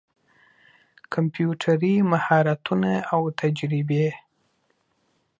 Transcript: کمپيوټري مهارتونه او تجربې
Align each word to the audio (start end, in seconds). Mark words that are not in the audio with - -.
کمپيوټري 1.13 1.93
مهارتونه 2.11 2.91
او 3.13 3.21
تجربې 3.39 4.07